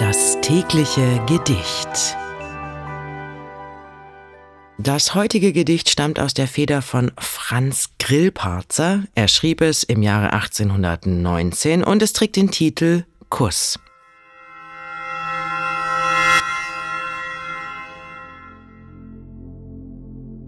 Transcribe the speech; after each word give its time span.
Das 0.00 0.40
tägliche 0.40 1.20
Gedicht. 1.26 2.16
Das 4.78 5.14
heutige 5.14 5.52
Gedicht 5.52 5.90
stammt 5.90 6.18
aus 6.18 6.32
der 6.32 6.48
Feder 6.48 6.80
von 6.80 7.12
Franz 7.18 7.90
Grillparzer. 7.98 9.04
Er 9.14 9.28
schrieb 9.28 9.60
es 9.60 9.82
im 9.82 10.00
Jahre 10.00 10.32
1819 10.32 11.84
und 11.84 12.02
es 12.02 12.14
trägt 12.14 12.36
den 12.36 12.50
Titel 12.50 13.04
Kuss. 13.28 13.78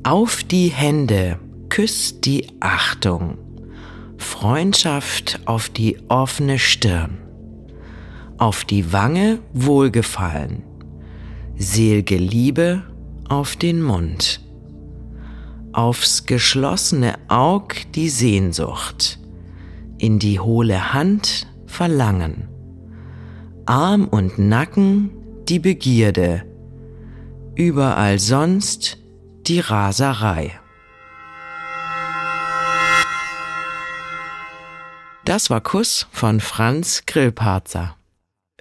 Auf 0.02 0.44
die 0.44 0.68
Hände, 0.68 1.38
küsst 1.68 2.24
die 2.24 2.46
Achtung, 2.60 3.36
Freundschaft 4.16 5.40
auf 5.44 5.68
die 5.68 5.98
offene 6.08 6.58
Stirn, 6.58 7.18
auf 8.38 8.64
die 8.64 8.92
Wange 8.92 9.38
Wohlgefallen, 9.52 10.62
selge 11.56 12.16
Liebe 12.16 12.82
auf 13.28 13.56
den 13.56 13.82
Mund, 13.82 14.40
aufs 15.72 16.26
geschlossene 16.26 17.14
Aug 17.28 17.74
die 17.94 18.08
Sehnsucht, 18.08 19.18
in 19.98 20.18
die 20.18 20.40
hohle 20.40 20.92
Hand 20.92 21.46
Verlangen, 21.66 22.48
Arm 23.66 24.06
und 24.06 24.38
Nacken 24.38 25.10
die 25.48 25.58
Begierde, 25.58 26.44
überall 27.54 28.18
sonst 28.18 28.98
die 29.46 29.60
Raserei. 29.60 30.52
Das 35.24 35.50
war 35.50 35.60
Kuss 35.60 36.08
von 36.10 36.40
Franz 36.40 37.04
Grillparzer. 37.06 37.96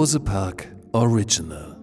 Bose 0.00 0.18
Park 0.18 0.66
Original 0.94 1.79